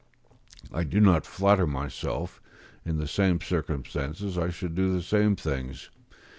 [0.73, 2.41] I do not flatter myself;
[2.83, 5.91] in the same circumstances I should do the same things.